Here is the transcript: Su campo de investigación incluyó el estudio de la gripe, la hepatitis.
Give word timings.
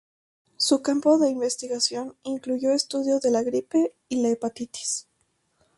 Su 0.57 0.81
campo 0.81 1.19
de 1.19 1.29
investigación 1.29 2.17
incluyó 2.23 2.69
el 2.71 2.77
estudio 2.77 3.19
de 3.19 3.29
la 3.29 3.43
gripe, 3.43 3.93
la 4.09 4.29
hepatitis. 4.29 5.07